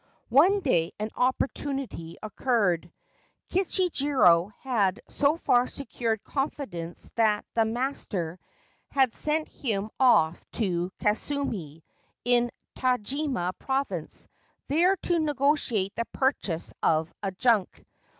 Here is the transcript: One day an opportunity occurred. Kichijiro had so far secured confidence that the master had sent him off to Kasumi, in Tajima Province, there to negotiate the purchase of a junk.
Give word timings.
One 0.29 0.61
day 0.61 0.93
an 0.97 1.11
opportunity 1.15 2.17
occurred. 2.23 2.91
Kichijiro 3.51 4.51
had 4.61 4.99
so 5.09 5.37
far 5.37 5.67
secured 5.67 6.23
confidence 6.23 7.11
that 7.17 7.45
the 7.53 7.65
master 7.65 8.39
had 8.89 9.13
sent 9.13 9.47
him 9.47 9.91
off 9.99 10.43
to 10.53 10.91
Kasumi, 10.99 11.83
in 12.25 12.49
Tajima 12.75 13.53
Province, 13.59 14.27
there 14.69 14.95
to 15.03 15.19
negotiate 15.19 15.93
the 15.95 16.05
purchase 16.05 16.73
of 16.81 17.13
a 17.21 17.29
junk. 17.29 17.85